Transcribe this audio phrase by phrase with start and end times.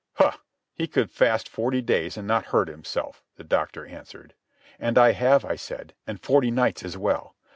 [0.13, 0.35] "Huh,
[0.73, 4.33] he could fast forty days and not hurt himself," the doctor answered.
[4.79, 7.35] "And I have," I said, "and forty nights as well.